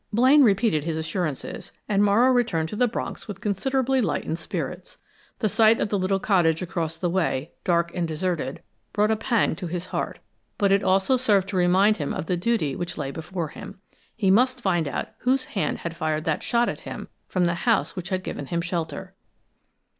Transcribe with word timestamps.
Blaine 0.11 0.41
repeated 0.43 0.83
his 0.83 0.97
assurances, 0.97 1.71
and 1.87 2.03
Morrow 2.03 2.31
returned 2.31 2.67
to 2.69 2.75
the 2.75 2.87
Bronx 2.87 3.27
with 3.27 3.39
considerably 3.39 4.01
lightened 4.01 4.39
spirits. 4.39 4.97
The 5.37 5.47
sight 5.47 5.79
of 5.79 5.89
the 5.89 5.99
little 5.99 6.19
cottage 6.19 6.63
across 6.63 6.97
the 6.97 7.07
way, 7.07 7.51
dark 7.63 7.93
and 7.93 8.07
deserted, 8.07 8.63
brought 8.93 9.11
a 9.11 9.15
pang 9.15 9.55
to 9.57 9.67
his 9.67 9.85
heart, 9.93 10.17
but 10.57 10.71
it 10.71 10.81
also 10.83 11.17
served 11.17 11.49
to 11.49 11.55
remind 11.55 11.97
him 11.97 12.15
of 12.15 12.25
the 12.25 12.35
duty 12.35 12.75
which 12.75 12.97
lay 12.97 13.11
before 13.11 13.49
him. 13.49 13.79
He 14.15 14.31
must 14.31 14.59
find 14.61 14.87
out 14.87 15.09
whose 15.19 15.45
hand 15.45 15.77
had 15.77 15.95
fired 15.95 16.23
that 16.23 16.41
shot 16.41 16.67
at 16.67 16.79
him 16.79 17.07
from 17.27 17.45
the 17.45 17.53
house 17.69 17.95
which 17.95 18.09
had 18.09 18.23
given 18.23 18.47
him 18.47 18.59
shelter. 18.61 19.13